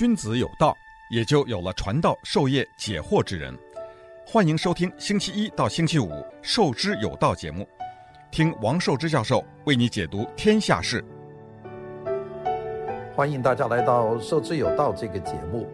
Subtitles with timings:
[0.00, 0.74] 君子有道，
[1.10, 3.54] 也就有了传道授业解惑之人。
[4.24, 6.08] 欢迎收听星期一到星期五
[6.40, 7.68] 《授之有道》节目，
[8.30, 11.04] 听王寿之教授为你解读天下事。
[13.14, 15.68] 欢迎大家来到《授之有道》这个节目。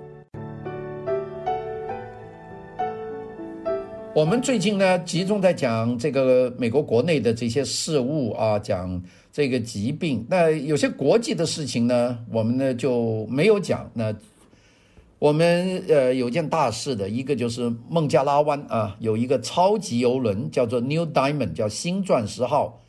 [4.12, 9.00] 我们最近呢，集中在讲这个美国国内的这些事务啊，讲
[9.36, 10.26] 这个疾病。
[10.30, 13.90] 那有些国际的事情呢，我们呢就没有讲。
[13.92, 14.14] 那
[15.18, 22.80] 我们呃有件大事的，一个就是孟加拉湾啊，有一个超级邮轮叫做 New Diamond，叫新钻石号。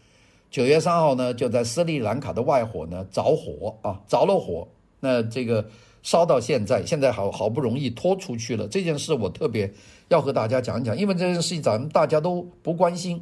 [0.50, 4.66] 九月三号呢，就在斯里兰卡的外海呢着火啊，着了火。
[5.02, 5.66] 那这个。
[6.04, 8.66] 烧到现在，现在好好不容易拖出去了。
[8.70, 9.70] 这件事我特别
[10.08, 13.22] 要和大家讲讲，因为这件事情咱们大家都不关心。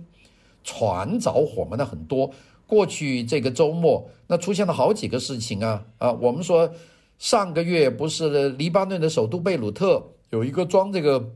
[0.63, 2.29] 船着火嘛，那很多。
[2.67, 6.11] 过去这个周末，那出现了好几个事情啊啊！
[6.11, 6.71] 我们说
[7.19, 11.31] 上个月不是黎巴嫩的首都贝鲁特有一个装这个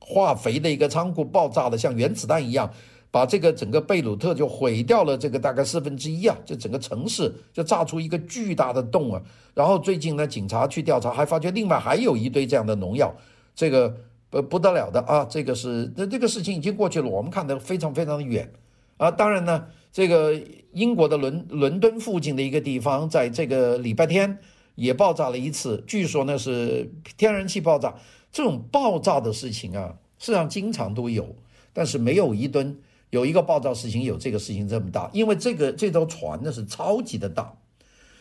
[0.00, 2.70] 化肥的一个仓库爆炸的，像原子弹一样。
[3.10, 9.22] 把这个整个贝鲁特就毁掉了，这个大概四分之一啊，这整个城市就炸出一个巨大的洞啊。
[9.54, 13.10] 然后最近呢，警察去调查，还发觉另外还有一堆这样的农药，
[13.54, 13.96] 这个
[14.28, 15.24] 不不得了的啊。
[15.24, 18.52] 这个是那这个事情已经过去了，我们看得非常非常的远
[18.98, 19.10] 啊。
[19.10, 20.38] 当然呢，这个
[20.72, 24.38] 英国的伦伦敦附近的一个地方，在这个礼拜天
[24.74, 27.94] 也爆炸了一次，据说呢是天然气爆炸。
[28.30, 31.34] 这种爆炸的事情啊，实上经常都有，
[31.72, 32.78] 但是没有一吨。
[33.10, 37.56] 有一个爆炸事情，有这个事情这么大，因为这个这条船呢是超级的大，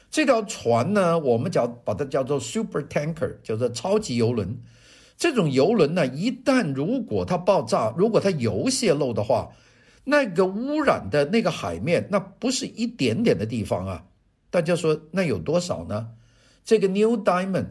[0.10, 4.58] 这条船呢我们叫把它叫做 super tanker，叫做超级油轮。
[5.18, 9.50] 这种油轮呢，一旦如果它爆炸，如果它油泄漏的话，
[10.10, 14.02] 那个污染的那个海面，那不是一点点的地方啊。
[14.50, 16.08] 大家说那有多少呢？
[16.64, 17.68] 这个 New Diamond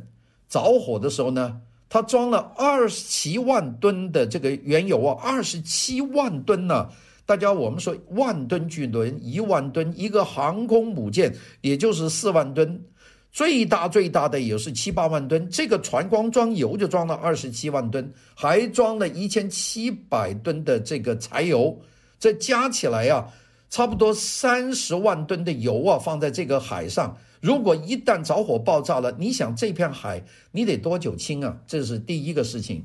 [0.47, 6.91] 着火的时候呢，它装了二十七万吨的这个原油啊，二十七万吨呢、
[7.25, 12.85] 大家，我们说万吨巨轮一万吨，一个航空母舰也就是四万吨，
[13.33, 15.49] 最大最大的也是七八万吨。
[15.49, 21.75] 这个船光装油就装了二十七万吨，还装了一千七百吨的这个柴油，
[22.19, 23.33] 这加起来啊，
[23.69, 27.17] 差不多三十万吨的油啊，放在这个海上。
[27.41, 31.59] 如果一旦着火爆炸了，你想这片海你得多久清啊？
[31.67, 32.85] 这是第一个事情。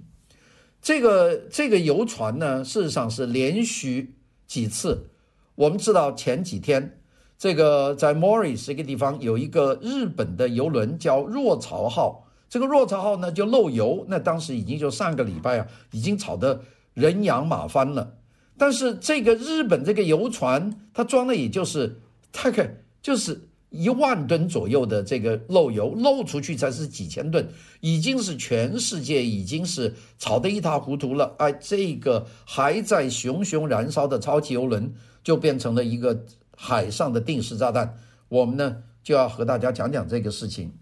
[0.82, 4.16] 这个这个游船呢，事实上是连续。
[4.48, 5.08] 几次，
[5.56, 7.00] 我们知道前几天，
[7.38, 18.18] 这个在 Morris 这个地方有一个日本的游轮叫若潮号，这个若潮号呢就漏油，那当时已经就上个礼拜啊，已经吵得人仰马翻了。
[18.62, 21.96] 但是这个日本这个游船，它装的也就是
[22.32, 23.48] 大概 就是。
[23.74, 27.48] 一万吨左右的这个漏油漏出去才是几千吨，
[27.80, 31.34] 已经是全世界已经是吵得一塌糊涂了。
[31.38, 37.98] 哎，这个还在熊熊燃烧的超级油轮就变成了一个海上的定时炸弹。
[38.28, 40.74] 我们呢就要和大家讲讲这个事情。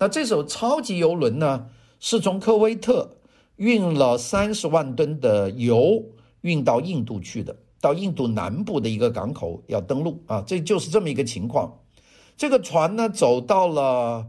[0.00, 1.66] 那这艘超级油轮呢
[2.00, 3.08] 是从科威特
[3.54, 6.04] 运了三十万吨的油
[6.44, 11.80] 运到印度去的，到印度南部的一个港口要登陆啊，这就是这么一个情况。
[12.36, 14.26] 这个船呢，走到了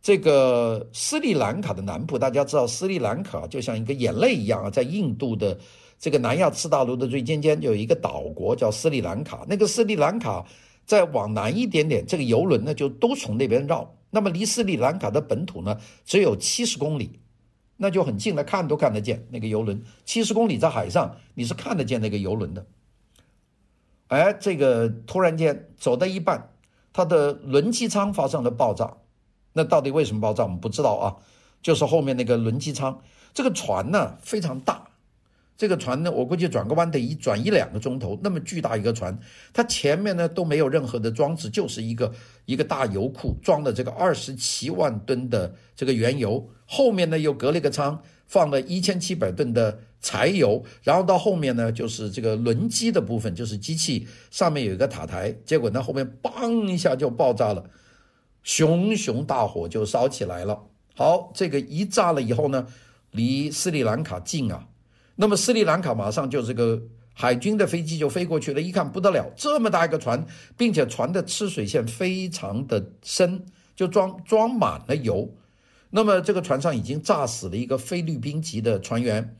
[0.00, 2.16] 这个斯里兰卡的南部。
[2.16, 5.58] 大家知道，斯里兰卡就像一个眼泪一样啊，在印度的
[5.98, 9.44] 这个南亚次大陆的最尖尖有一个岛国叫斯里兰卡。
[9.48, 10.46] 那个斯里兰卡
[10.84, 13.92] 再往南一点点，这个游轮呢就都从那边绕。
[14.10, 17.18] 那么离斯里兰卡的本土呢只有七十公里，
[17.76, 19.82] 那就很近了，看都看得见那个游轮。
[20.04, 22.66] 七十公里在海上，你是看得见那个游轮的。
[24.08, 26.50] 哎，这个突然间走到一半。
[26.92, 28.96] 它的轮机舱发生了爆炸，
[29.52, 30.44] 那到底为什么爆炸？
[30.44, 31.16] 我们不知道啊。
[31.60, 33.02] 就是后面那个轮机舱，
[33.34, 34.88] 这个船呢非常大，
[35.56, 39.18] 这个船呢我估计转个弯得一转一两个钟头，那么巨大一个船，
[39.52, 42.12] 它前面呢都没有任何的装置，就是一个
[42.44, 49.80] 一个大油库，装了这个二十七万吨的这个原油，后面呢又隔了一个舱，放了一千七百吨的。
[49.98, 57.64] 柴油，然后到后面呢，就是这个轮机的部分，就是机器上面有一个塔台，结果呢后面嘣一下就爆炸了，
[58.44, 60.62] 熊熊大火就烧起来了。
[60.94, 62.68] 好，这个一炸了以后呢，
[63.10, 64.68] 离斯里兰卡近啊，
[65.16, 66.80] 那么斯里兰卡马上就这个
[67.12, 70.24] 海军的飞机就飞过去了，一看不得了，这么大一个船，
[70.56, 73.42] 并且船的吃水线非常的深，
[73.74, 75.34] 就装装满了油，
[75.88, 79.36] 那么这个船上已经炸死了一个菲律宾籍的船员。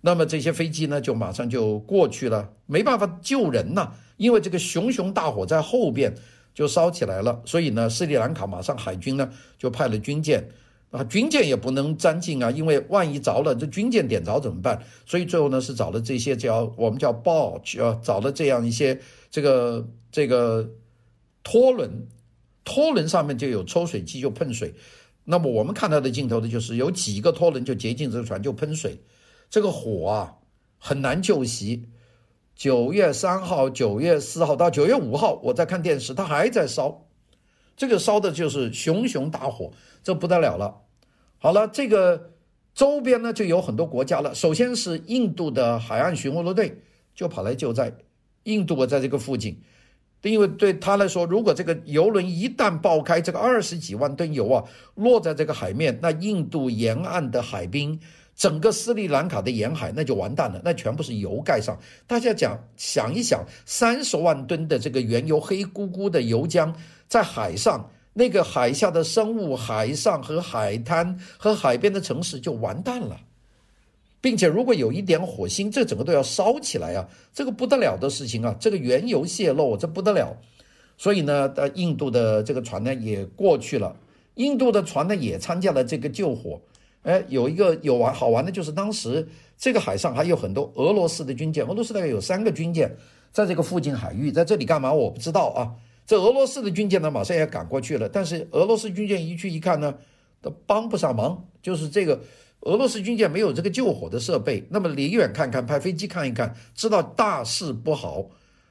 [0.00, 6.12] 那么这些飞机呢，就马上就过去了，没办法救人呐，因为这个熊熊大火在后边
[6.52, 10.48] 就烧起来了，所以呢，斯里兰卡马上海军呢就派了军舰，
[10.90, 14.82] 啊，军舰也不能沾进啊，因为万一着了，这军舰点着怎么办？
[15.06, 19.00] 所以最后呢，是找了这些叫我们叫 barge 啊，找了这样一些
[19.30, 20.68] 这个这个
[21.44, 22.08] 拖轮，
[22.64, 24.74] 拖轮上面就有抽水机，就喷水。
[25.22, 28.98] 那么我们看到的镜头呢，就是有几个拖轮就接近这个船就喷水，
[29.48, 30.34] 这个火啊
[30.76, 31.82] 很难救熄。
[32.56, 37.06] 九月三号、九月四号到九月五号，我在看电视，它还在烧，
[37.76, 39.72] 这个烧的就是熊熊大火。
[40.02, 40.74] 这不得了了，
[41.38, 42.32] 好了，这个
[42.74, 44.34] 周边呢就有很多国家了。
[44.34, 46.80] 首先是印度的海岸巡逻队
[47.14, 47.92] 就跑来救灾，
[48.44, 49.60] 印度啊在这个附近，
[50.22, 54.64] 因为对他来说，如果这个油轮一旦爆开，这个二十几万吨油啊
[54.94, 58.00] 落在这个海面，那印度沿岸的海滨，
[58.34, 61.78] 整个斯里兰卡的沿海那就完蛋了，那全部是油盖上。
[62.06, 66.74] 大家讲想一想，三十万吨的这个原油，黑咕咕的油浆
[67.06, 67.90] 在海上。
[68.20, 73.18] 那个海下的生物、海上和海滩和海边的城市就完蛋了，
[74.20, 77.08] 并且如果有一点火星，这整个都要烧起来啊！
[77.32, 78.54] 这个不得了的事情啊！
[78.60, 80.36] 这个原油泄漏，这不得了。
[80.98, 83.96] 所以呢，呃，印度的这个船呢也过去了，
[84.34, 86.60] 印度的船呢也参加了这个救火。
[87.04, 89.26] 哎，有一个有玩好玩的，就是当时
[89.56, 92.94] 这个海上还有很多俄罗斯的军舰，俄罗斯大概有三个军舰
[93.32, 94.92] 在这个附近海域，在这里干嘛？
[94.92, 95.72] 我不知道啊。
[96.10, 98.08] 这俄罗斯的军舰呢，马上也赶过去了。
[98.08, 99.94] 但是俄罗斯军舰一去一看呢，
[100.42, 101.46] 都帮不上忙。
[101.62, 102.20] 就是这个
[102.62, 104.66] 俄罗斯军舰没有这个救火的设备。
[104.70, 108.28] 那么离远看看，派飞机看一看，知道大事不好。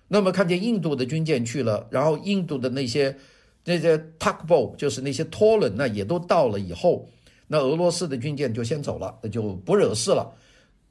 [0.10, 3.16] 那么看见印度的军舰去了，然后印度的那些
[3.64, 7.08] 那些 tukbo 就是那些拖轮呢，也都到了以后，
[7.48, 10.30] 那俄罗斯的军舰就先走了，那就不惹事了。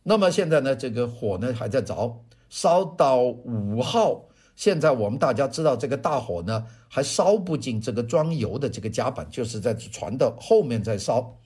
[0.03, 2.19] 那么现在呢，这个火呢还在着，
[2.49, 4.25] 烧到五号。
[4.59, 11.39] 现在我们大家知道，这个大火呢还烧不进这个装油的这个甲板，就是在船的后面在烧。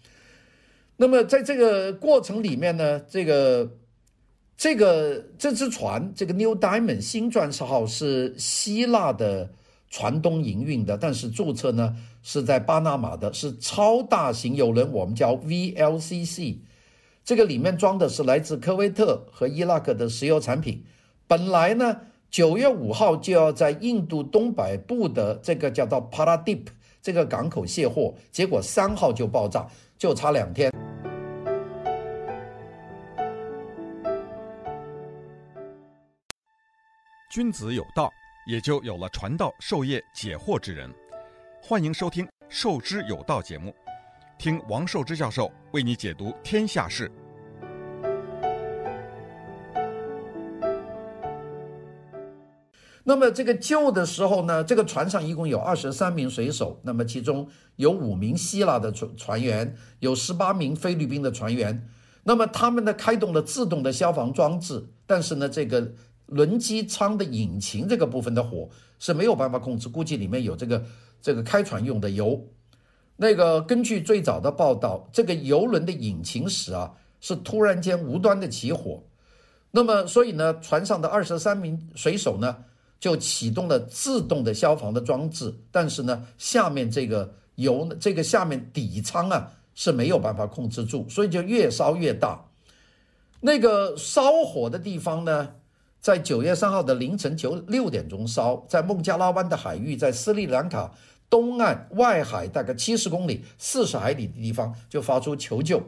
[0.96, 3.70] 那么在这个过程里面呢，这个
[4.56, 9.50] 这个这只船，这个 New Diamond 新钻石号是希腊的
[9.90, 16.60] 船东营运的，但是注册呢是在巴拿马的，是超大型邮轮，我们叫 VLCC。
[17.22, 20.82] 这个里面装的是来自科威特和伊拉克的石油产品。
[21.26, 21.98] 本来呢。
[22.32, 26.64] 九月五号就要在印度东北部的这个叫做 Paradip
[27.02, 29.68] 这个港口卸货，结果三号就爆炸，
[29.98, 30.72] 就差两天。
[37.30, 38.10] 君子有道，
[38.46, 40.90] 也就有了传道授业解惑之人。
[41.60, 43.74] 欢迎收听《授之有道》节目，
[44.38, 47.12] 听王寿之教授为你解读天下事。
[53.04, 61.88] 那么这个救的时候呢，这个船上一共有二十三名水手，那么其中有五名希腊的船船员，有十八名菲律宾的船员。
[62.22, 65.92] 那么他们呢开动了自动的消防装置，但是呢这个
[66.26, 68.68] 轮机舱的引擎这个部分的火
[69.00, 70.84] 是没有办法控制，估计里面有这个
[71.20, 72.46] 这个开船用的油。
[73.16, 79.02] 那个根据最早的报道，这个油轮的引擎室啊是突然间无端的起火，
[79.72, 82.58] 那么所以呢船上的二十三名水手呢。
[83.02, 92.44] 就启动了自动的消防的装置，但是呢，下面这个油，这个下面底舱啊是没有办法控制住，所以就越烧越大。
[93.40, 95.48] 那个烧火的地方呢，
[96.00, 100.94] 在九月三号的凌晨九六点钟烧，在孟加拉湾的海域，在斯里兰卡
[101.28, 105.82] 东岸外海大概七十公里、四十海里的地方就发出求救。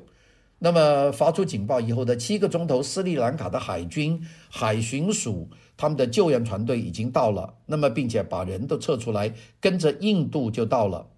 [0.64, 5.47] 那么发出警报以后的七个钟头，斯里兰卡的海军、海巡署。
[5.76, 11.09] 他们的救援船队已经到了，那么并且把人都撤出来，跟着印度就到了。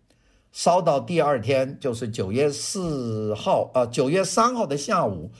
[0.50, 5.30] 烧到第二天，就是九月四号啊，九月三号的下午，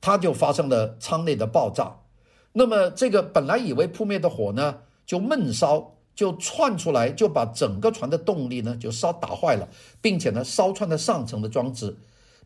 [0.00, 1.96] 它就发生了舱内的爆炸。
[2.52, 9.68] 那么这个本来以为扑灭的火呢，就闷烧，就窜出来，就把整个船的动力呢就烧打坏了，
[10.00, 11.96] 并且呢烧穿了上层的装置，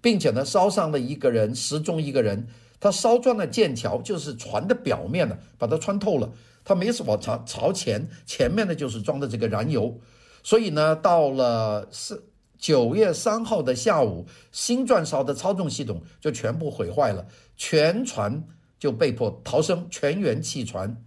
[0.03, 2.47] 并且呢烧伤了一个人，失踪一个人。
[2.79, 6.31] 它烧穿了舰桥，就是船的表面呢，把它穿透了。
[6.65, 9.97] 它没什么朝朝前，前面呢就是装的这个燃油。
[10.43, 12.21] 所以呢，到了是
[12.59, 17.25] 九月三号的下午，新钻烧的操纵系统就全部毁坏了，
[17.57, 18.43] 全船
[18.81, 21.05] 就被迫逃生，全员弃船。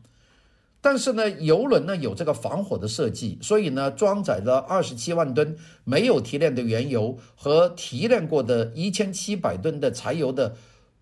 [0.85, 10.55] 但是呢，油轮呢有这个防火的设计，所以呢，装载了二十七万吨没有提炼的原油和提炼过的一千七百吨的柴油的。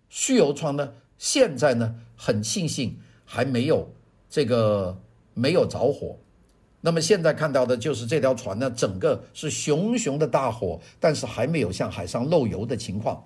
[0.08, 3.86] 蓄油舱呢，现在呢很庆幸还没有
[4.30, 4.98] 这个
[5.34, 6.16] 没有着火，
[6.80, 13.22] 那么现在看到的就是这条船呢，整个是熊熊的大火，但是还没有向海上漏油的情况。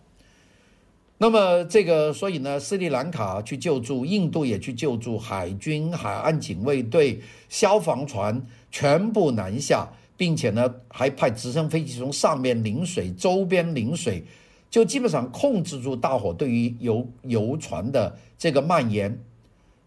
[1.20, 14.25] 那么这个，所以呢，斯里兰卡去救助，印度也去救助，海军、海岸警卫队、消防船全部南下，并且呢，还派直升飞机从上面淋水、周边淋水，
[14.70, 19.20] 就基本上控制住大火对于游游船的这个蔓延。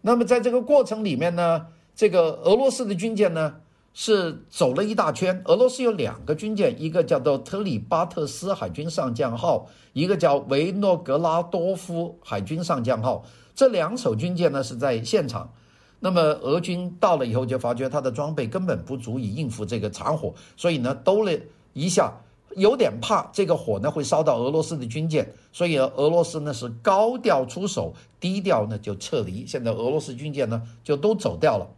[0.02, 3.54] 那么在这个过程里面呢，这个俄罗斯的军舰呢，
[3.94, 5.42] 是走了一大圈。
[5.46, 13.24] 俄罗斯有两个军舰，一个叫做特里巴特斯海军上将号，一个叫维诺格拉多夫海军上将号。
[13.54, 15.52] 这两艘军舰呢是在现场。
[16.00, 21.32] 那么俄军到了以后，就发觉他的装备根本不足以应付这个残火，所以呢兜了
[21.74, 22.12] 一下，
[22.56, 29.46] 有点怕这个火呢会烧到俄罗斯的军舰，所以俄罗斯呢是高调出手，低调呢就撤离。
[29.46, 31.68] 现在俄罗斯军舰呢就都走掉了。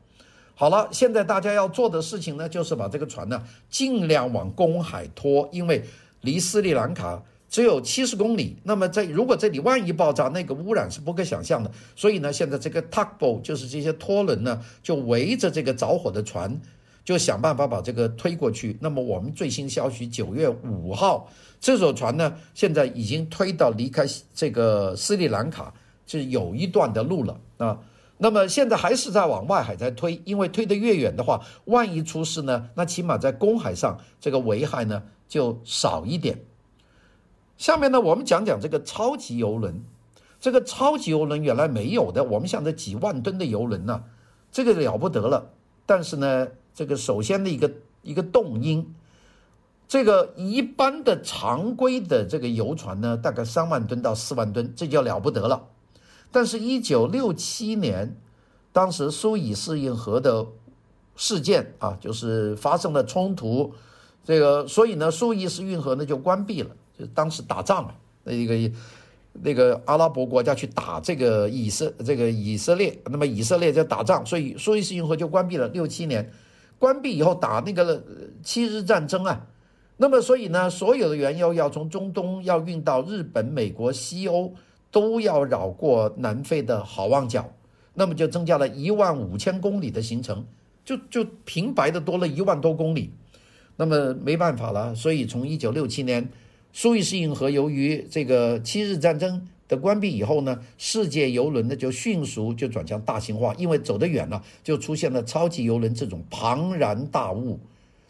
[0.56, 5.82] 好了，现在大家要做的事情呢，就是把这个船呢尽量往公海拖，因为
[6.20, 8.56] 离斯里兰卡只有七十公里。
[8.62, 11.68] 那么在如果这里万一爆炸，那个污染是不可想象的。
[11.96, 16.56] 所以呢，现在这个 tugboat 就是这些拖轮呢，就围着这个着火的船，
[17.04, 18.76] 就想办法把这个推过去。
[18.80, 21.28] 那么我们最新消息，九月五号，
[21.60, 25.74] 这艘船呢现在已经推到离开这个斯里兰卡，
[26.06, 27.76] 是有一段的路了啊。
[28.18, 36.44] 那么现在还是在往外海在推，因为推得越远的话，万一出事呢，那起码在公海上这个危害呢就少一点。
[37.56, 39.82] 下面呢，我们讲讲这个超级游轮。
[40.40, 44.04] 这个超级游轮原来没有的，我们像这几万吨的游轮呢、
[44.52, 45.50] 这个了不得了。
[45.86, 48.94] 但是呢，这个首先的一个一个动因，
[49.88, 55.66] 这个一般的常规的这个游船呢，大概三万吨到四万吨，这就了不得了。
[56.34, 58.16] 但是，一九六七年，
[58.72, 60.44] 当时苏伊士运河的
[61.14, 63.72] 事件啊，就是发生了冲突，
[64.24, 66.70] 这个，所以呢，苏伊士运河呢就关闭了。
[66.98, 68.72] 就当时打仗嘛，那个
[69.32, 75.68] 那个阿拉伯国家去打这个以色这个以色列，那么以色列在打仗，所以苏伊士运河就关闭了。
[75.68, 76.32] 六七年
[76.80, 78.02] 关闭以后，打那个
[78.42, 79.46] 七日战争啊，
[79.98, 84.52] 那么所以呢，所有的原油要从中东要运到日本、美国、西欧。
[84.94, 87.52] 都要绕过南非的好望角，
[87.94, 90.46] 那么就增加了一万五千公里的行程，
[90.84, 93.10] 就就平白的多了一万多公里。
[93.74, 96.28] 那么没办法了，所以从一九六七年
[96.72, 107.58] 苏伊士运河由于这个七日战争的关闭以后呢，世界邮轮呢就迅速就转向大型化，因为走得远了，就出现了超级邮轮这种庞然大物。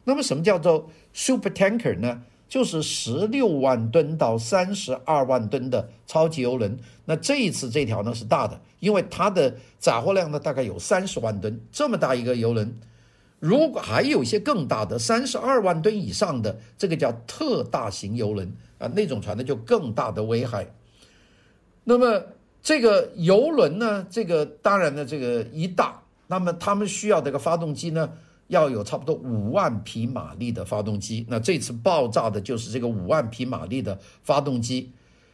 [0.04, 2.22] 那么什么叫做 super tanker 呢？
[2.48, 12.76] 就是十六万吨到三十二万吨的超级油轮，那这一次这条呢是大的，因为它的载货量呢大概有三十万吨，这么大一个油轮，
[13.40, 20.72] 如果还有一些更大的三十二万吨以上的，这个叫特大型油轮啊，那种船呢就更大的危害。
[21.82, 22.22] 那么
[22.62, 28.12] 这个油轮呢，这个当然呢这个一大，那么他们需要这个发动机呢。
[28.48, 34.92] 要有差不多五万匹马力的发动机，那这次爆炸的就是这个五万匹马力的发动机。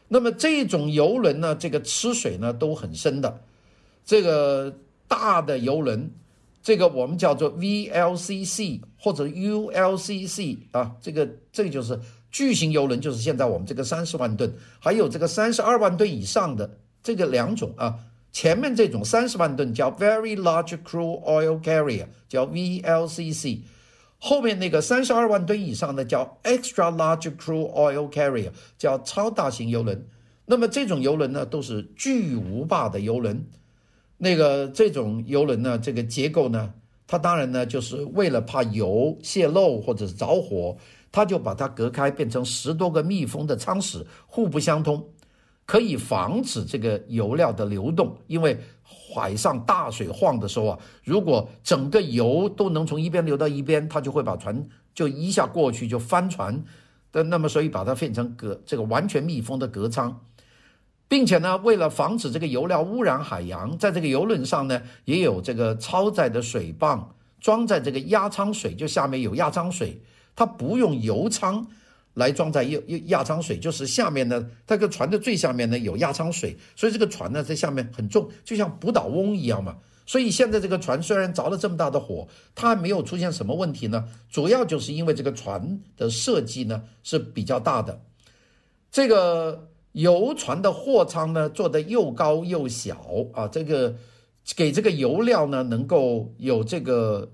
[0.09, 3.41] 那么这种游轮呢，这个吃水呢都很深的。
[4.05, 4.75] 这个
[5.07, 6.11] 大的游轮，
[6.63, 11.99] 这个我们叫做 VLCC 或者 ULCC 啊，这个这个就是
[12.31, 17.99] 巨型游轮，就是现在我们这个三十万吨，还有这个三十二万吨以上的这个两种啊。
[18.33, 23.61] 前面这种三十万吨叫 Very Large Crude Oil Carrier，叫 VLCC，
[24.19, 30.07] 后面那个三十二万吨以上的叫 Extra Large Crude Oil Carrier，叫超大型油轮。
[30.47, 33.45] 那么这种油轮呢，都是巨无霸的油轮。
[34.19, 36.75] 那个这种油轮呢，这个结构呢，
[37.07, 40.77] 它当然呢，就是为了怕油泄漏或者是着火，
[41.11, 45.09] 它就把它隔开，变成十多个密封的舱室，互不相通。
[45.71, 56.65] 可以防止这个油料的流动，因为海上大水晃的时候啊，如果整个油都能从一边流到一边，它就会把船就一下过去就翻船
[57.13, 57.23] 的。
[57.23, 60.21] 那么，所以把它变成隔这个完全密封的隔舱，
[61.07, 70.03] 并且呢，为了防止这个油料污染海洋，在这个游轮上呢，也有这个超载的水泵装在这个压舱水，就下面有压舱水，
[70.35, 71.65] 它不用油舱。
[72.15, 79.77] 来装载压压舱水，就是下面呢，这个船的最下面呢有压舱水，所以这个船呢在下面很重，就像不倒翁一样嘛。
[80.07, 88.01] 所以现在这个船虽然着了这么大的火，它还没有出现什么问题呢，主要就是因为这个船的设计呢是比较大的，
[88.91, 92.97] 这个油船的货舱呢做得又高又小
[93.33, 93.95] 啊，这个
[94.57, 97.31] 给这个油料呢能够有这个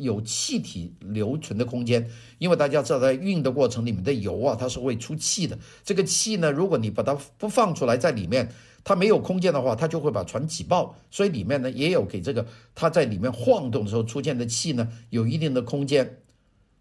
[0.00, 5.58] 有气体留存的空间，因为大家知道，在运的过程里面的油啊，它是会出气的。
[5.84, 8.50] 这个气呢，如果你把它不放出来在里面，
[8.82, 10.96] 它没有空间的话，它就会把船挤爆。
[11.10, 16.18] 所以里面呢，也有给这个它在里面晃动的时候出现的气呢，有一定的空间。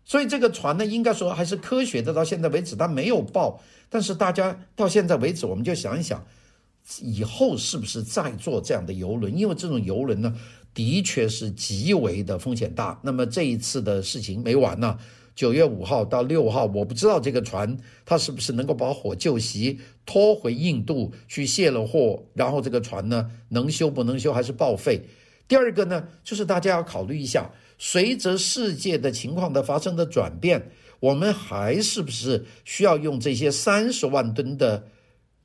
[0.06, 2.14] 所以这个船呢，应该说还是科学的。
[2.14, 3.62] 到现在为止，它没有爆。
[3.90, 6.26] 但是大家到现在为止，我们就想一想，
[7.02, 9.38] 以后是不是再做这样的游轮？
[9.38, 10.34] 因为这种游轮呢，
[10.74, 13.00] 的确是极为的风险大。
[13.04, 14.98] 那么这一次的事情没完呢，
[15.36, 25.02] 九月五号到六号，我不知道这个船它是不是能够把火救熄，拖回印度去卸了货，然后这个船呢能修不能修，还是报废？
[25.48, 27.52] 第二个呢，就是大家要考虑一下。
[27.82, 34.86] 随着世界的情况的发生的转变，我们还是不是需要用这些三十万吨的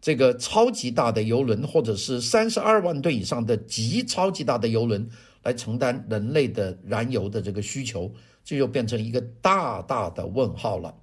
[0.05, 5.09] 这个超级大的游轮，或者是三十二万吨以上的极超级大的游轮
[5.45, 8.13] 来承担人类的燃油的这个需求？
[8.45, 10.95] 这就变成一个大大的问号了。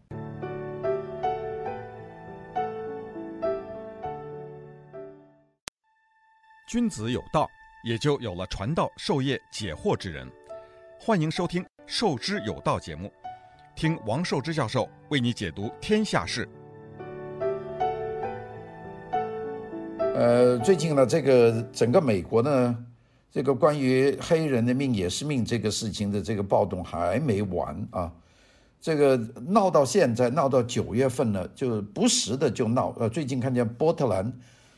[6.70, 7.50] 君子有道，
[7.84, 10.30] 也就有了传道授业解惑之人。
[11.00, 13.12] 欢迎收听《授之有道》节目，
[13.76, 16.48] 听王寿之教授为你解读天下事。
[20.14, 22.78] 呃，最近呢，这个整个美国呢，
[23.32, 28.12] 这个关于黑人的命也是命这个事情的这个暴动还没完啊，
[28.82, 32.94] 这个闹到现在，闹到九月份了，就不时的就闹。
[33.00, 34.32] 呃，最近看见波特兰，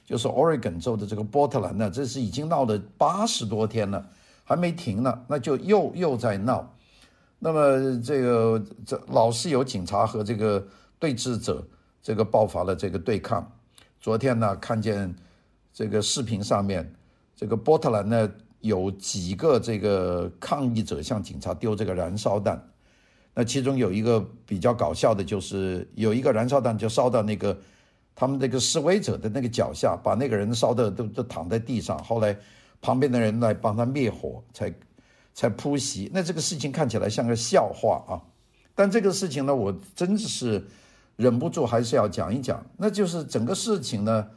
[0.05, 4.05] 就是 Oregon 州的这个波特兰呢，这是已经闹了八十多天了。
[4.45, 6.69] 还没停呢，那就又又在闹。
[7.39, 10.61] 那么这个这老是有警察和这个
[10.99, 11.65] 对峙者
[12.01, 13.49] 这个爆发了这个对抗。
[14.03, 15.15] 昨天呢，看见
[15.73, 16.93] 这个视频上面，
[17.37, 18.29] 这个波特兰呢
[18.59, 22.61] 有几个这个抗议者向警察丢这个燃烧弹。
[23.33, 27.57] 那其中有一个比较搞笑的，就是有一个燃烧弹就烧到那个
[28.13, 31.97] 他们那个示威者的那个脚下，把那个人烧的都都躺在地上。
[32.03, 32.37] 后来。
[32.85, 34.69] 旁边的人来帮他灭火，才
[35.33, 36.11] 才扑袭。
[36.13, 38.19] 那这个事情看起来像个笑话啊，
[38.75, 40.61] 但这个事情呢，我真的是
[41.15, 42.65] 忍不住还是要讲一讲。
[42.77, 44.27] 那就是整个事情呢，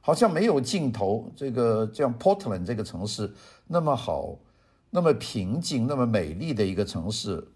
[0.00, 1.30] 好像没有尽头。
[1.36, 3.32] 这个像 Portland 这个城市
[3.66, 4.36] 那么好，
[4.90, 7.46] 那么平静，那么美丽的一个城市。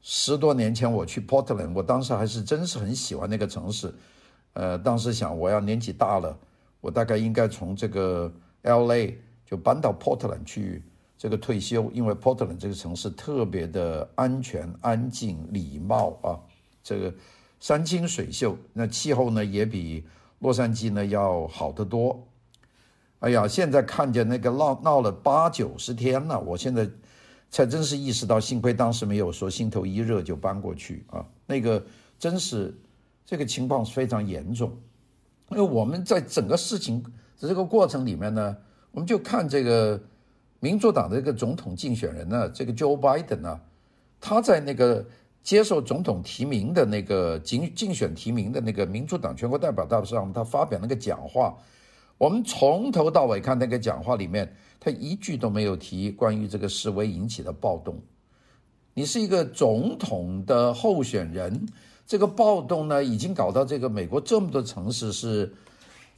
[0.00, 3.94] 十多年前我去 Portland，我当时还是真是很喜欢那个城市。
[4.52, 6.38] 呃，当时想我要年纪大了，
[6.80, 8.32] 我大概应该从这个
[8.62, 9.14] LA。
[9.48, 10.82] 就搬到 Portland 去
[11.16, 16.34] 这个退休，因为 Portland 这个城市特别的安全、安静、礼貌啊，
[16.82, 17.14] 这个
[17.60, 20.04] 山清水秀，那气候呢也比
[20.38, 22.26] 洛杉矶呢要好得多。
[23.20, 26.88] 哎呀，现在看见那个闹闹了八九十天了，我现在
[27.50, 31.84] 才真是意识到，幸亏当时没有说心头一热就搬过去啊，那个
[32.18, 32.74] 真是
[33.24, 34.76] 这个情况非常严重，
[35.50, 37.02] 因为我们在整个事情
[37.40, 38.56] 的这个过程里面呢。
[38.92, 40.00] 我们就看这个
[40.58, 43.60] 民主党的这个总统竞选人呢，这个 Joe Biden 呢，
[44.18, 45.04] 他在那个
[45.46, 51.56] 接受总统提名的那个竞竞选提名的那个民主党全国代表大会上，他发表那个讲话，
[52.18, 57.96] 我们从头到尾看那个讲话里面，他一句都没有提关于这个示威引起的暴动。
[58.92, 61.64] 你是一个总统的候选人，
[62.08, 65.54] 这个暴动呢，已经搞到这个美国这么多城市是。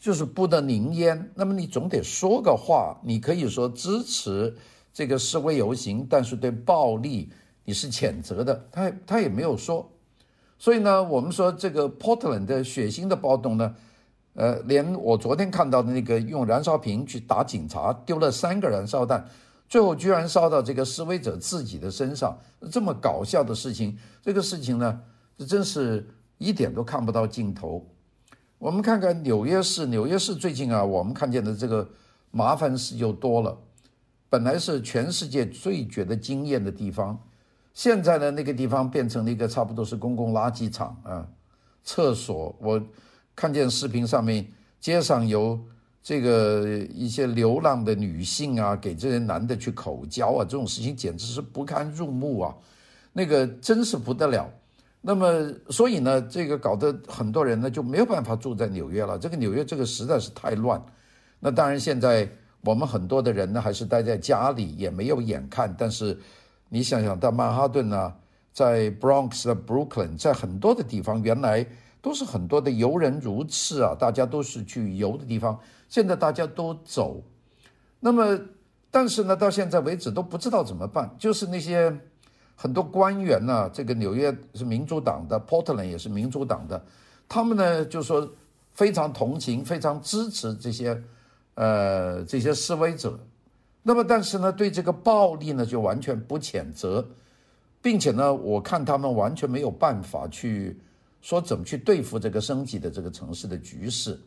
[0.01, 4.57] 就是不得宁焉，那么你总得说个话，你可以说支持
[4.95, 7.29] 这个示威游行，但是对暴力
[7.69, 9.87] 你是谴责的，他他也没有说，
[10.59, 13.75] 所以呢，我们说这个 Portland 的血腥的暴动呢，
[14.33, 19.23] 呃，连我昨天看到的那个用燃烧瓶去打警察，丢了三个燃烧弹，
[19.69, 22.39] 最后居然烧到这个示威者自己的身上，
[22.73, 25.03] 这么搞笑的事情，这个事情呢，
[25.37, 27.87] 这真是一点都看不到尽头。
[28.57, 31.87] 我们看看纽约市，纽约市最近啊，我们看见的这个
[32.31, 33.59] 麻烦事就多了。
[34.31, 37.19] 本来是全世界最觉得惊艳的地方，
[37.79, 41.25] 现在呢，那个地方变成了一个差不多是公共垃圾场啊。
[41.85, 42.83] 厕所，我
[43.37, 44.45] 看见视频上面，
[44.81, 45.57] 街上有
[46.03, 52.53] 这个一些流浪的女性啊，给这些男的去口交啊，这种事情简直是不堪入目啊，
[53.13, 54.51] 那个真是不得了。
[55.01, 59.17] 那么，所以呢，这个搞得很多人呢就没有办法住在纽约了。
[59.17, 60.85] 这个纽约这个实在是太乱。
[61.39, 62.29] 那当然，现在
[62.63, 65.73] 我们很多的人呢还是待在家里，也没有眼看。
[65.79, 66.19] 但是，
[66.69, 68.17] 你想想，在曼哈顿啊，
[68.53, 71.67] 在 Bronx 的 Brooklyn，在很多的地方，原来
[72.01, 75.59] 都是很多的游人如赤啊，大家都是去游的地方。
[75.89, 77.23] 现在大家都走。
[78.01, 78.39] 那么，
[78.91, 81.99] 但是呢，到现在为止都不知道怎么办，就是那些。
[82.61, 86.85] 很多官员呢、这个纽约是民主党的，Portland 也是民主党的，
[87.29, 88.29] 他们呢就说
[88.73, 91.01] 非常同情、非常支持这些
[91.55, 93.17] 呃这些示威者。
[93.89, 97.03] 那么，但是呢，对这个暴力呢就完全不谴责，
[97.81, 100.79] 并且呢，我看他们完全没有办法去
[101.23, 104.21] 说怎么去对付这个升级的这个城市的局势。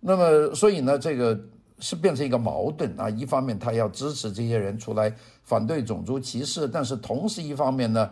[0.00, 1.40] 那么，所以呢，这个。
[1.78, 3.10] 是变成一个矛盾啊！
[3.10, 8.10] 一方面他要支持这些人出来反对种族歧视，但是同时一方面呢，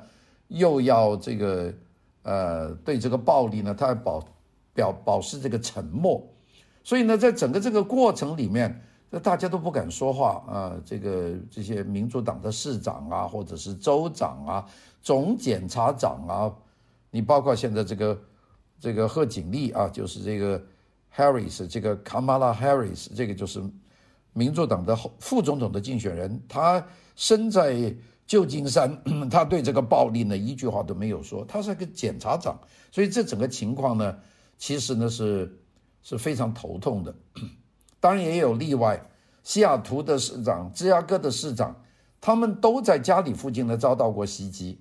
[0.48, 1.72] 又要这个
[2.24, 4.22] 呃对这个暴力呢，他要保
[4.74, 6.22] 表保持这个沉默。
[6.82, 8.82] 所以呢，在整个这个过程里面，
[9.14, 10.76] 那大家都不敢说话啊。
[10.84, 14.66] 这个这些民主党的市长啊，或者是州长啊、
[15.00, 16.52] 总检察长啊，
[17.10, 18.20] 你包括现在这个
[18.80, 20.60] 这个贺锦丽啊，就是这个。
[21.16, 23.62] Harris 这个 Kamala Harris 这个就是
[24.32, 27.94] 民主党的副总统的竞选人，他身在
[28.26, 29.00] 旧金山，
[29.30, 32.58] 他对这个暴力呢一句话都没有说，他是个检察长，
[32.90, 34.18] 所以这整个情况呢，
[34.58, 35.56] 其实呢是
[36.02, 37.14] 是非常头痛的。
[38.04, 39.00] 当然也有例外，
[39.42, 41.74] 西雅图的市长、芝加哥的市长，
[42.20, 44.78] 他们都在家里附近呢遭到过袭击，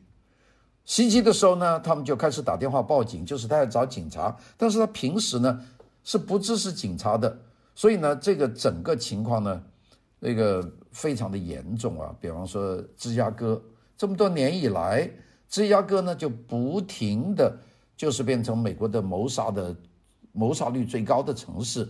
[0.83, 5.65] 袭击的时候呢，他们就开始打电话报警，就是他要找警察，但是他平时呢。
[6.05, 7.33] 是不支持警察的，
[7.73, 9.63] 所以呢，这个整个情况呢，
[10.19, 12.13] 那个非常的严重啊。
[12.19, 13.63] 比方说，芝加哥
[13.97, 15.09] 这么多年以来，
[15.47, 17.57] 芝加哥呢就不停的
[17.95, 19.73] 就是变成美国的谋杀的
[20.33, 21.88] 谋杀率最高的城市。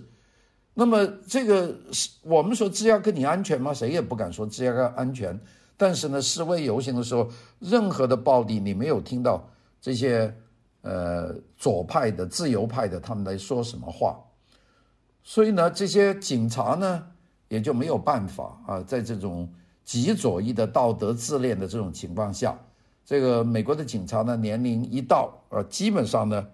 [0.74, 3.74] 那么这个是我们说芝加哥你安全吗？
[3.74, 5.40] 谁也不敢说芝加哥安全。
[5.78, 9.48] 但是呢，示威游行的时候，任何的暴力你没有听到
[9.82, 10.34] 这些。
[10.86, 14.20] 呃，左派的、自由派的，他们来说什么话？
[15.24, 17.02] 所以呢，这些警察呢，
[17.48, 19.50] 也就没有办法啊，在这种
[19.86, 22.60] 极左翼的道德自恋的这种情况下，
[23.06, 26.46] 这个美国的警察呢，年龄一到，呃，基本上呢，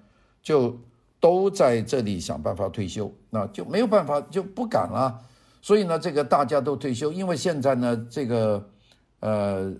[0.43, 0.77] 就
[1.19, 5.19] 都在这里想办法退休，那就没有办法，就不敢了。
[5.61, 8.69] 所以呢，这个大家都退休，因为现在呢，这个
[9.19, 9.73] 呃。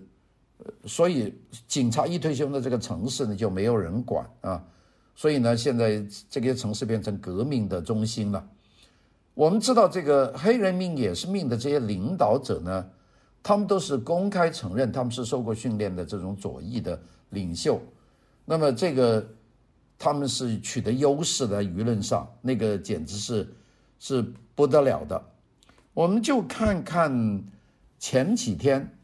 [0.84, 1.34] 所以
[1.66, 4.62] 警察一退休呢，这个城市呢就没有人管啊。
[5.14, 8.46] 所以呢，现在这个城市变成革命的中心了。
[9.32, 12.86] 我们知道，这个黑人命也是命的这些领导者呢，
[13.42, 17.00] 他们都是公开承认他们是受过训练的这种左翼的
[17.30, 17.80] 领袖。
[18.44, 19.26] 那么这个
[20.00, 23.48] 他们是取得优势的舆论上，那个简直是
[23.98, 24.24] 是
[24.56, 25.22] 不得了的。
[25.94, 27.44] 我们就看看
[27.98, 28.96] 前几天。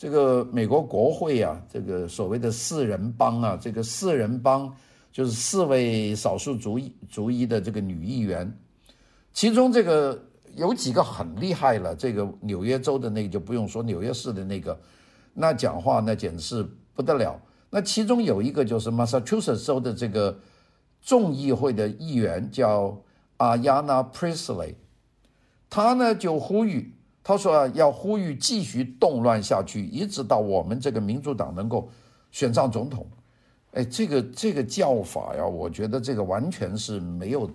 [0.00, 4.72] 这个美国国会啊，这个所谓的四人帮啊，这个四人帮
[5.10, 8.48] 就是四位少数族裔族裔的这个女议员，
[9.32, 10.16] 其中这个
[10.54, 14.80] 有几个很厉害了，这个纽约州的那个就不用说，纽约市的那个，
[15.34, 17.36] 那讲话那简直是不得了。
[17.70, 20.38] 那其中有一个就是 Massachusetts 州的这个
[21.02, 23.02] 众议会的议员叫
[23.38, 24.74] Ayanna Presley，
[25.68, 26.94] 他呢就呼吁。
[27.22, 31.90] 他说要呼吁继续动乱下去，一直到我们这个民主党能够
[32.30, 33.06] 选上总统。
[33.72, 37.50] 哎，这个这个叫法呀，我觉得这个完全是没有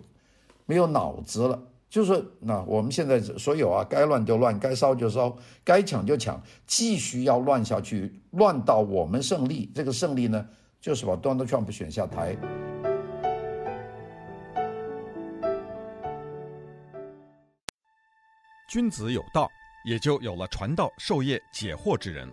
[0.68, 1.60] 没有脑子了。
[1.94, 9.72] 就是那我们现在所有啊，该乱就乱，该烧就烧，该抢就抢，继续要乱下去，乱到我们胜利。
[9.76, 10.44] 这个胜利呢，
[10.82, 12.36] 就是把 Donald Trump 选下台。
[18.68, 19.48] 君子有道。
[19.86, 22.28] 也就有了传道授业解惑之人。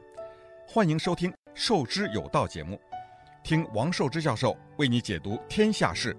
[0.69, 2.81] 欢迎收听《授之有道》节目，
[3.43, 6.17] 听王寿之教授为你解读天下事。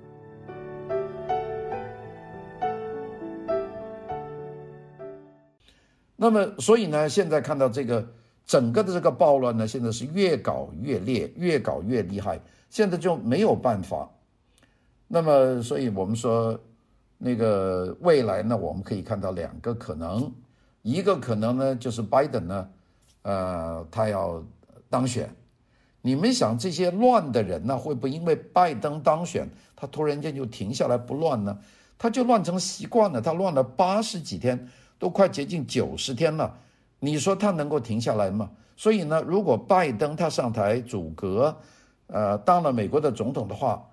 [6.23, 8.07] 那么，所以呢，现在看到这个
[8.45, 14.07] 整个的这个暴乱呢，现在是越搞越烈，越搞越厉害，现在就没有办法。
[15.07, 16.60] 那么，所以我们说，
[17.17, 20.31] 那个未来呢，我们可以看到两个可能。
[20.84, 22.69] 一个可能呢，就是拜登呢，
[23.23, 24.43] 呃，他要
[24.91, 25.27] 当选。
[26.03, 31.57] 你们想，这些乱的人呢，会不会因为拜登当选，他突然间就停下来不乱呢？
[31.97, 34.67] 他就乱成习惯了，他乱了八十几天，
[35.02, 36.56] 都快接近九十天了。
[37.00, 38.52] 你说他能够停下来吗？
[38.78, 41.58] 所以呢，如果拜登他上台阻隔，
[42.06, 43.84] 呃，当了美国的总统的话，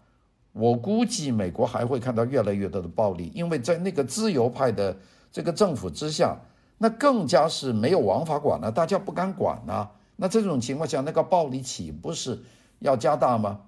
[0.52, 4.94] 我估计美国还会看到越来越多的暴力，因为在那个自由派的
[5.32, 6.36] 这个政府之下。
[6.80, 9.88] 那更加是没有王法管了，大家不敢管呐。
[10.14, 12.40] 那这种情况下，那个暴力岂不是
[12.78, 13.58] 要加大吗？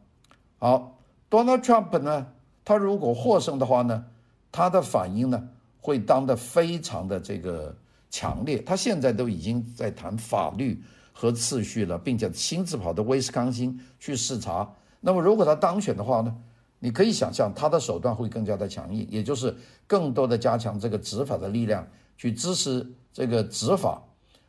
[0.59, 0.96] 好
[1.29, 2.29] ，Donald Trump 呢，
[2.64, 4.05] 他如果获胜的话呢，
[4.53, 5.48] 他的反应呢
[5.80, 7.74] 会当得非常的这个
[8.10, 8.58] 强烈。
[8.62, 14.70] 他现在都已经在谈法律，和次序了，并且亲自跑到威斯康星去视察。
[15.00, 16.36] 那么如果他当选的话呢，
[16.78, 19.54] 你可以想象他的手段会更加的强硬，也就是
[19.86, 24.02] 更多的加强这个执法的力量，去支持这个执法。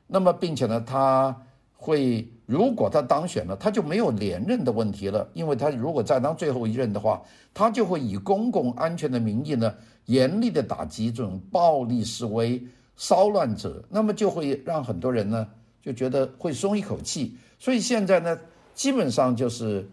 [0.07, 1.35] 那么并且呢，他
[1.81, 7.19] 会如果他当选了，他就没有连任的问题了，因为他如果再当最后一任的话，
[7.55, 9.73] 他就会以公共安全的名义呢，
[10.05, 12.61] 严厉的打击这种暴力示威
[12.95, 15.47] 骚乱者，那么就会让很多人呢
[15.81, 17.35] 就觉得会松一口气。
[17.57, 18.37] 所以现在呢，
[18.75, 19.89] 基本上就是。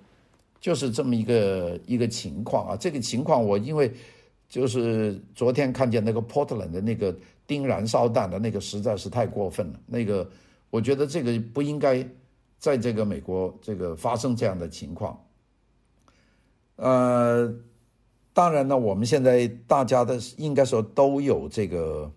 [0.61, 3.93] 就是这么一个一个情况啊，这个情况我因为
[4.49, 10.29] 就是昨天看见那个 Portland 的那个钉燃烧弹的那个实在是太过分了，那个
[10.71, 12.07] 我觉得这个不应该
[12.59, 15.19] 在这个美国这个发生这样的情况。
[16.77, 17.53] 呃，
[18.33, 22.11] 当然呢，我们现在大家的应该说都有这个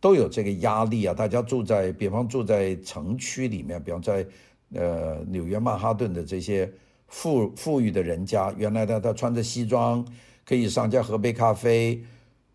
[0.00, 4.26] 都有这个压力啊，大家住在比方住在城区里面，比方在
[4.74, 6.72] 呃纽约曼哈顿的这些。
[7.14, 10.02] 富富裕的人家，原来他他穿着西装
[10.46, 12.02] 可以上家喝杯咖啡，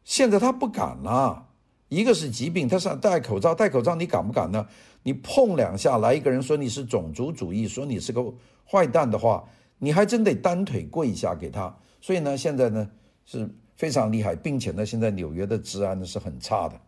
[0.04, 1.47] 现在他不敢了。
[1.90, 4.66] 一个是疾病，他是戴口罩，戴口罩你敢不敢呢？
[5.04, 8.24] 你碰两下来一个人说你是种族主义，说你是个
[8.70, 9.48] 坏蛋的话，
[9.80, 11.76] 你还真得单腿跪下给他。
[12.02, 12.90] 所以呢，现在呢
[13.26, 16.80] 是非常厉害，并且呢，现在纽约的治安呢是很差的，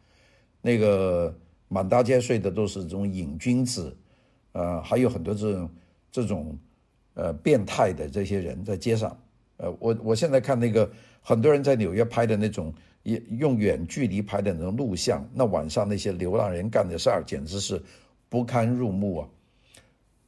[0.62, 1.34] 那个
[1.68, 3.96] 满大街睡的都是这种瘾君子，
[4.52, 5.70] 呃，还有很多这种
[6.12, 6.58] 这种。
[7.16, 9.20] 呃，变态的这些人在街上，
[9.58, 10.90] 呃，我我现在看那个
[11.22, 17.82] 很多人在纽约拍的那种，也用远距离拍的那种录像，那晚上那些流浪人干的事儿简直是
[18.30, 19.28] 不堪入目啊。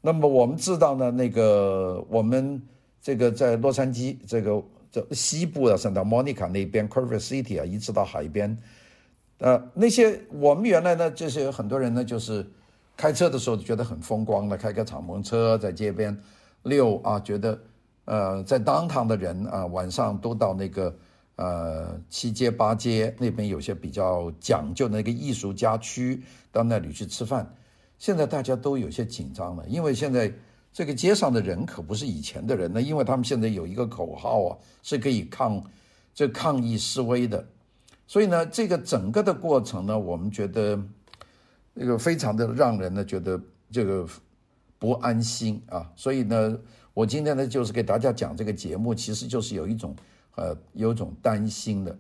[0.02, 2.62] 那么我们知道呢，那个我们
[3.02, 8.58] 这个在洛杉矶这个这西部的 Santa Monica 那边，curver City 啊，一直到海边，
[9.38, 12.46] 呃，那些我们原来呢，就是有很多人呢，就是
[12.98, 16.18] 开车的时候觉得很风光的，开个敞篷车在街边。
[16.64, 17.60] 六啊，觉得，
[18.06, 20.96] 呃，在当趟的人啊，晚上都到那个
[21.36, 27.56] 呃七街八街那边有些比较讲究的那个艺术家区，到那里去吃饭。
[27.98, 30.32] 现在大家都有些紧张了，因为现在
[30.74, 35.64] 这个街上的人可不是以前的人了，因为他们现在有一个口号啊，是可以抗
[36.14, 37.46] 这抗议示威的。
[38.08, 40.82] 所以呢，这个整个的过程呢，我们觉得
[41.74, 43.42] 那个非常的让人呢觉得
[43.72, 44.08] 这个。
[44.82, 46.58] 不安心啊，所以呢，
[46.96, 49.96] 我今天呢就是给大家讲这个节目，其实就是有一种
[50.36, 51.98] 呃有种担心的。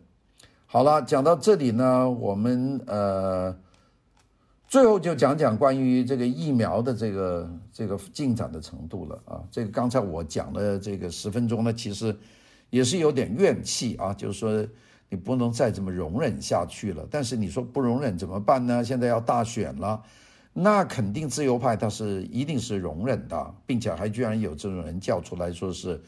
[0.65, 3.55] 好了，讲到这里呢，我们呃
[4.67, 9.43] 最后就讲讲关于这个疫苗的这个这个进展的程度了啊。
[9.51, 12.15] 这个刚才我讲的这个十分钟呢，其实
[12.69, 14.65] 也是有点怨气啊，就是说
[15.09, 17.05] 你不能再这么容忍下去了。
[17.11, 18.81] 但是你说不容忍怎么办呢？
[18.81, 20.01] 现在要大选了。
[20.53, 26.01] 那肯定自由派他是一定是容忍的，并且还居然有这种人叫出来说是，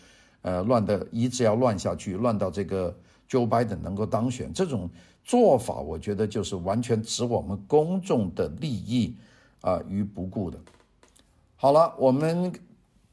[0.43, 2.95] 呃，乱的一直要乱下去，乱到这个
[3.29, 4.89] Joe Biden 能够当选，这种
[5.23, 9.15] 做法我觉得就是完全置我们公众的利益
[9.61, 10.59] 啊于不顾的。
[11.55, 12.51] 好了，我们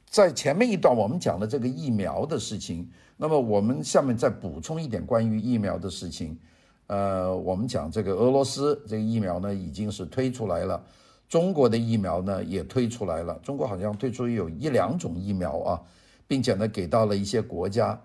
[0.07, 6.37] 在前面一段我们讲了这个疫苗的事情，那么我们下面再补充一点关于疫苗的事情，
[6.89, 10.85] 呃，我们讲这个俄罗斯这个疫苗呢已经是推出来了。
[11.29, 15.81] 中国的疫苗呢也推出来了，中国好像推出有一两种疫苗啊，
[16.31, 18.01] 并且呢给到了一些国家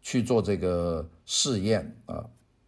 [0.00, 2.24] 去做这个试验啊，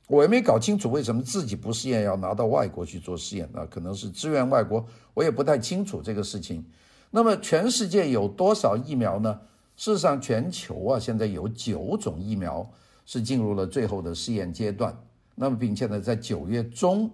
[0.08, 6.64] 我也没搞清楚为什么自己不试验要拿到外国去做试验啊，可能是支援外国，我也不太清楚这个事情。
[7.12, 9.40] 那么全世界有多少疫苗呢？
[9.76, 12.68] 事实上，全球啊现在有九种疫苗
[13.04, 14.92] 是进入了最后的试验阶段，
[15.36, 17.08] 那么并且呢在九月中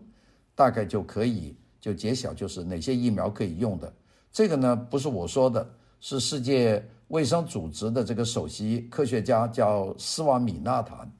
[0.54, 1.54] 大概就可以。
[1.82, 3.92] 就揭晓，就是哪些疫苗可以用的。
[4.30, 5.68] 这个呢，不是我说的，
[6.00, 6.80] 是世界
[7.12, 11.10] 卫生组织的这个首席科学家叫斯瓦米纳坦，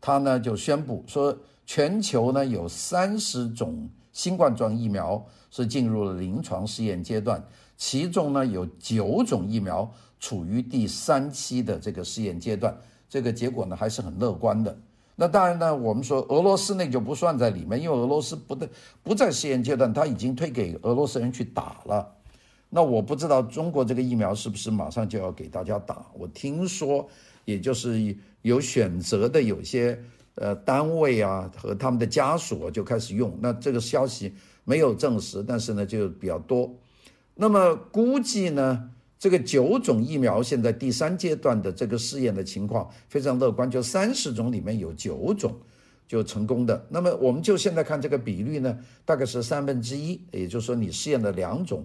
[0.00, 1.36] 他呢就宣布说，
[1.66, 7.44] 全球呢有三十种新冠状疫苗是进入了临床试验阶段，
[7.76, 12.74] 其中呢有九种疫苗处于第三期的这个试验阶段，
[13.06, 14.74] 这个结果呢还是很乐观的。
[15.14, 18.66] 那当然呢，我们说俄罗斯那就不算在里面，因为俄罗斯不在
[19.02, 22.14] 不在试验阶段，他已经推给俄罗斯人去打了。
[22.70, 26.06] 那我不知道中国这个疫苗是不是马上就要给大家打？
[26.14, 27.08] 我听说，
[27.44, 29.98] 也就是有选择的有些
[30.34, 33.36] 呃单位啊和他们的家属就开始用。
[33.40, 36.72] 那这个消息没有证实，但是呢就比较多。
[37.34, 38.90] 那么估计呢？
[39.20, 45.56] 这个九种疫苗现在第三阶段的这个试验的情况非常乐观，就三十种里面有九种
[46.06, 46.86] 就成功的。
[46.88, 51.84] 那么我们就现在看这个比率呢，大概是三分之一，也就是说你试验了两种，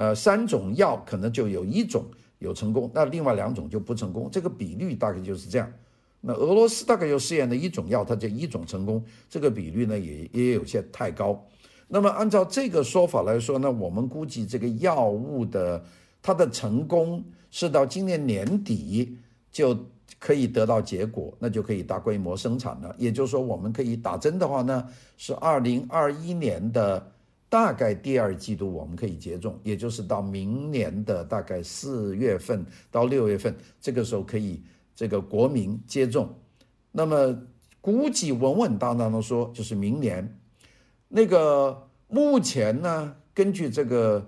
[0.00, 2.02] 呃，三种药可能就有一种
[2.38, 5.70] 有成功，那另外两种就不成功，这个比率大概就是这样。
[6.22, 11.38] 那俄罗斯大概又试验的一种药，它就一种成功，这个比率呢也也有些太高。
[11.86, 15.84] 那么按照这个说法来说呢，我们估计这个药物的
[16.22, 19.18] 它的成功是到今年年底
[19.52, 19.78] 就
[20.18, 22.94] 可以得到结果，那就可以大规模生产了。
[22.96, 27.12] 也就是说，我们可以打针的话呢，是二零二一年的。
[27.50, 34.62] 大概第二季度我们可以接种，也就是到明年的大概四月份到六月份，这个时候可以
[34.94, 36.32] 这个国民接种。
[36.92, 37.36] 那么
[37.80, 40.38] 估计稳稳当当的说，就是明年。
[41.08, 44.24] 那个目前呢，根据这个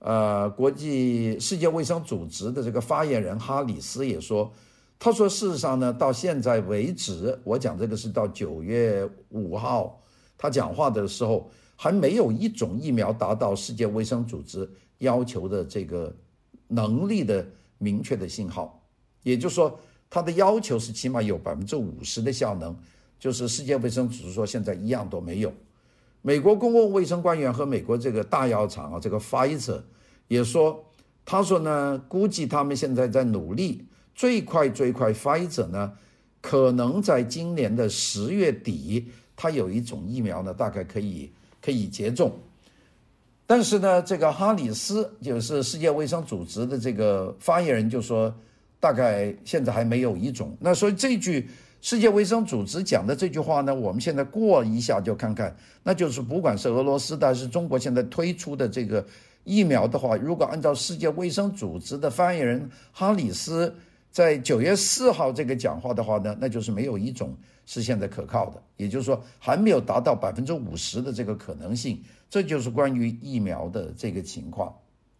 [0.00, 4.52] 呃国际世界卫生组织的这个发言人哈里斯也说，
[4.98, 10.02] 他说事实上呢，到现在为止，我讲这个是到九月五号
[10.36, 11.48] 他讲话的时候。
[11.76, 16.14] 还没有一种疫苗达到世界卫生组织要求的这个
[16.68, 17.46] 能力的
[17.78, 18.80] 明确的信号，
[19.22, 22.74] 也就是说，它的要求是起码有百分之五十的效能，
[23.18, 25.52] 就是世界卫生组织说现在一样都没有。
[26.22, 29.82] 美国公共卫生官员和美国这个大药厂啊，这个 Pfizer
[30.28, 30.82] 也说，
[31.24, 33.84] 他说呢，估计他们现在在努力，
[34.14, 35.92] 最快最快，Pfizer 呢，
[36.40, 41.30] 可能在今年的十月底，它有一种疫苗呢，大概可以。
[41.64, 42.30] 可以接种，
[43.46, 48.34] 但是呢，这个哈里斯就是世界卫生组织的这个发言人就说，
[48.78, 50.54] 大概现在还没有一种。
[50.60, 51.48] 那所以这句
[51.80, 59.02] 世界卫生组织讲的这句话呢，我们现在过一下就看看，那就是不管是俄罗斯的还是中国现在推出的这个
[59.44, 63.74] 疫苗的话，如果按照世界卫生组织的发言人哈里斯
[64.14, 67.36] 在九月四号这个讲话的话呢，那就是没有一种。
[67.66, 71.98] 是现在可靠的，也就是说还没有达到百分之五十的这个可能性，
[72.28, 74.70] 这就是关于疫苗的这个情况。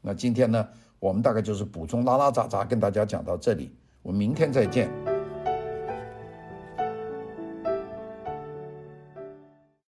[0.02, 5.13] 那今天呢，我们大概就是补充拉拉杂杂跟大家讲到这里，我们明天再见。